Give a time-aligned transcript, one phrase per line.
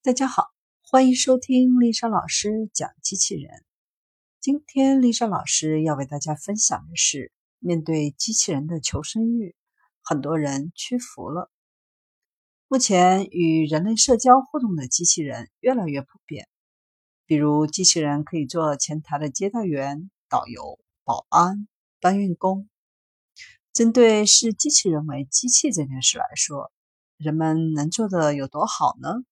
[0.00, 3.64] 大家好，欢迎收听丽莎老师讲机器人。
[4.40, 9.56] 今天丽莎老师要为大家分享的是，面对机器人的求生欲，
[10.00, 11.50] 很多人屈服了。
[12.68, 16.48] 目前与人类社交互动的机器人越来越普遍，
[17.26, 21.66] 比如机器人可以做前台的接待员、导游、保安、
[22.00, 22.68] 搬运工。
[23.72, 26.72] 针对视机器人为机器这件事来说，
[27.16, 29.24] 人们能做的有多好呢？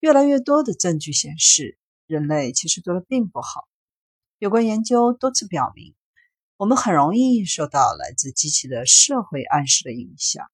[0.00, 3.68] 越来越多的证据显示，人类其实做的并不好。
[4.38, 5.94] 有关研究多次表明，
[6.56, 10.50] 我们很容易受到来自机器的社会暗示的影响。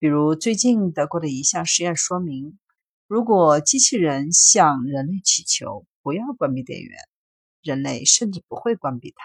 [0.00, 2.58] 比如，最近德国的一项实验说明，
[3.06, 6.98] 如果机器人向人类祈求不要关闭电源，
[7.62, 9.24] 人类甚至不会关闭它。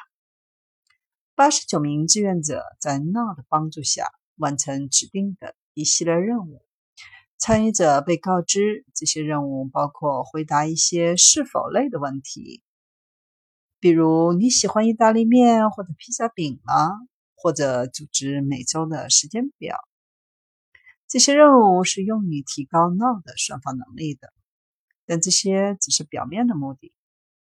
[1.34, 6.64] 八十九名志愿者在 Now 的帮助下完成指定的一系列任务。
[7.38, 12.64] 参与者被告知，这些任务包括回答一些是否类的问题，
[13.80, 16.92] 比如你喜欢意大利面或者披萨饼吗？
[17.36, 19.78] 或者组织每周的时间表。
[21.08, 24.34] 这些任务是用于提高 Now 的算法能力的，
[25.06, 26.94] 但这些只是表面的目的。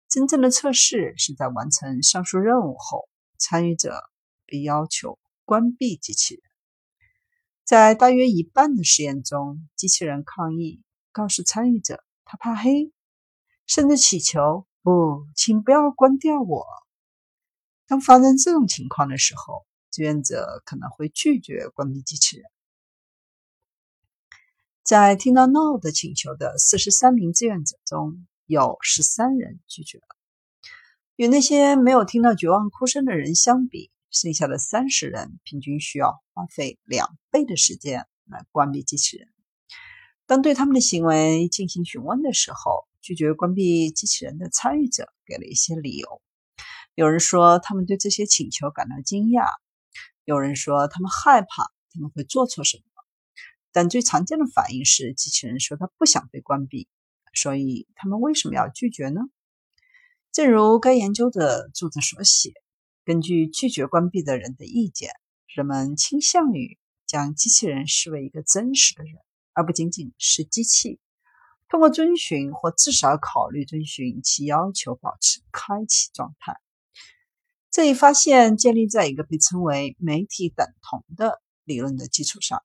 [0.08, 4.00] 真正的测试是在完成上述任务后，参与者
[4.46, 6.49] 被要求关闭机器人。
[7.70, 10.82] 在大约一半的实验中，机器人抗议，
[11.12, 12.90] 告诉参与者他怕黑，
[13.64, 16.66] 甚至祈求“不，请不要关掉我”。
[17.86, 22.50] 当发生这种情况的时候，志愿者可能会拒绝关闭机器人。
[24.82, 30.06] 在听到 “no” 的请求的四十三名志愿者中，有十三人拒绝了。
[31.14, 39.28] 与那些没有听到绝望哭声的人相比，剩下的三十人平均需要花费两倍的时间来关闭机器人。
[40.26, 46.22] 当对他们的行为进行询问的时候，拒绝关闭机器人的参与者给了一些理由。
[46.94, 49.48] 有人说他们对这些请求感到惊讶，
[50.24, 52.84] 有人说他们害怕他们会做错什么。
[53.72, 56.88] 但最常见的反应是，机器人说他不想被关闭。
[57.32, 59.20] 所以他们为什么要拒绝呢？
[60.32, 62.52] 正如该研究的作者所写。
[63.04, 65.10] 根据拒绝关闭的人的意见，
[65.48, 69.14] 人们倾向于将机器人视为一个真实的人，
[69.52, 71.00] 而不仅仅是机器。
[71.68, 76.56] 通过遵循或至少考虑遵循其要求，保持开启状态。
[77.70, 82.62] 这一发现建立在一个被称为“媒体等同”的理论的基础上。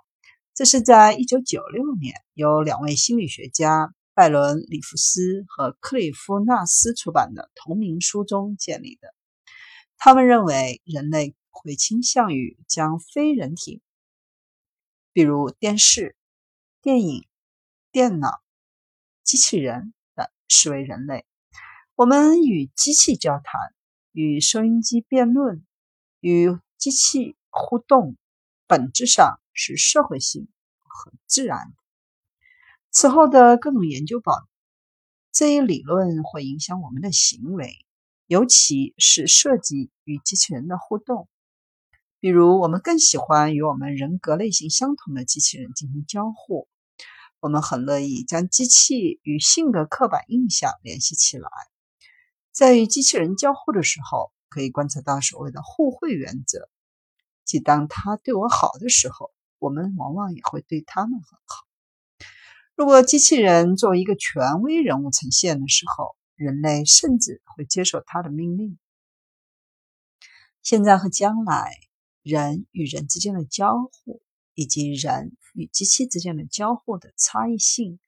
[0.53, 9.14] 这是在1996年由两位心理学家拜伦·里弗斯和克里夫纳斯出版的同名书中建立的。
[9.97, 13.81] 他们认为，人类会倾向于将非人体，
[15.13, 16.15] 比如电视、
[16.81, 17.27] 电影、
[17.91, 18.41] 电脑、
[19.23, 21.25] 机器人等，视为人类。
[21.95, 23.73] 我们与机器交谈，
[24.11, 25.65] 与收音机辩论，
[26.19, 28.17] 与机器互动，
[28.67, 30.47] 本质上是社会性
[30.83, 31.73] 和自然的。
[32.91, 34.47] 此后的各种研究表明，
[35.31, 37.84] 这一理论会影响我们的行为。
[38.27, 41.29] 尤其是涉及与机器人的互动，
[42.19, 46.67] 比如我们更喜欢与我们人格类型相同的机器人进行交互。
[47.39, 51.47] 我们很乐意将机器与性格刻板印象联系起来。
[52.51, 56.67] 在与机器人交互的时候，可以观察到所谓的互惠原则，
[57.43, 61.67] 即当他对我好的时候，我们往往也会对他们很好。
[62.75, 68.77] 如果机器人作为一个权威人物呈现的时候，人类甚至会接受他的命令。
[70.61, 71.71] 现在和将来，
[72.21, 74.21] 人与人之间的交互，
[74.53, 77.99] 以及人与机器之间的交互的差异性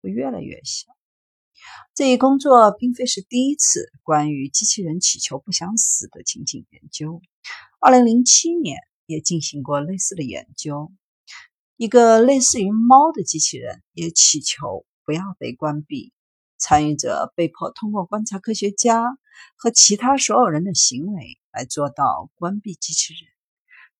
[0.00, 0.94] 会越来越小。
[1.94, 7.20] 这一工作并非是第一次关于机器人祈求不想死的情景研究。
[7.80, 10.92] 二零零七年也进行过类似的研究。
[11.76, 16.13] 一个类似于猫的机器人也祈求不要被关闭。
[16.66, 19.18] 参与者被迫通过观察科学家
[19.54, 23.22] 和其他所有人的行为来做到关闭机器人。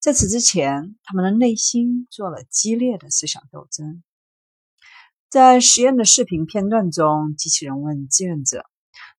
[0.00, 4.02] 在此之前，他们的内心做了激烈的思想斗争。
[5.28, 8.64] 在实验的视频片段中，机器人问志愿者：“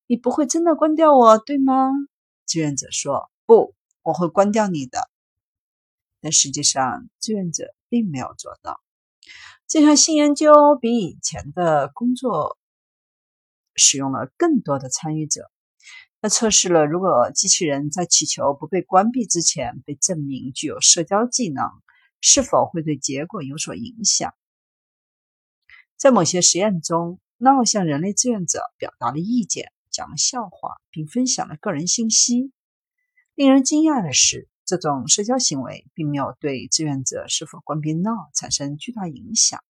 [0.08, 1.92] 你不会真的关掉我，对吗？”
[2.48, 5.08] 志愿者说：“不，我会关掉你的。”
[6.20, 8.82] 但实际上，志愿者并没有做到。
[9.68, 10.52] 这项新研究
[10.82, 12.58] 比以前的工作。
[13.76, 15.52] 使用了更多的参与者，
[16.22, 21.64] 他测试了如果机器人在气球不被关闭之前被证明具有社交技能，
[22.22, 24.34] 是否会对结果有所影响。
[25.98, 32.52] 在某些实验中，闹向人类志愿者表达了意见、讲了笑话，并分享了个人信息。
[33.36, 39.64] 令人惊讶的是，这种社交行为并没有对志愿者是否关闭闹产生巨大影响。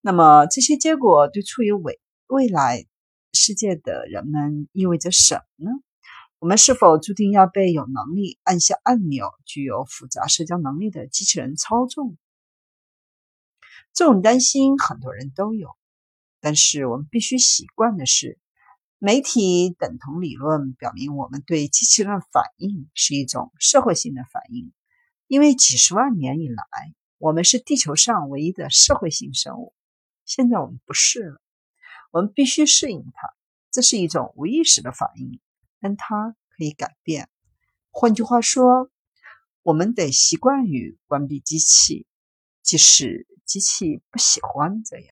[0.00, 2.86] 那么，这些结果对处于未未来
[3.42, 5.70] 世界的人们意味着什么呢？
[6.40, 12.18] 我们是否注定要被有能力按下按钮、具有复杂社交能力的机器人操纵？
[13.94, 15.70] 这种担心很多人都有，
[16.38, 18.38] 但是我们必须习惯的是，
[18.98, 24.70] 媒体等同理论表明，我们对机器人的反应是一种社会性的反应，
[25.28, 26.60] 因为几十万年以来，
[27.16, 29.72] 我们是地球上唯一的社会性生物。
[30.26, 31.40] 现在我们不是了，
[32.10, 33.28] 我们必须适应它。
[33.70, 35.40] 这是一种无意识的反应。
[35.82, 37.30] 但它可以改变。
[37.90, 38.90] 换句话说，
[39.62, 42.06] 我们得习惯于关闭机器，
[42.62, 45.06] 即使机器不喜欢这样。